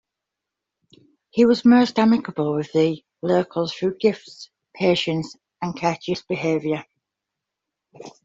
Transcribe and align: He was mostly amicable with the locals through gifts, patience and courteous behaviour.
He 1.29 1.45
was 1.45 1.63
mostly 1.63 2.01
amicable 2.01 2.55
with 2.55 2.71
the 2.73 3.03
locals 3.21 3.71
through 3.71 3.99
gifts, 3.99 4.49
patience 4.75 5.35
and 5.61 5.79
courteous 5.79 6.23
behaviour. 6.23 6.85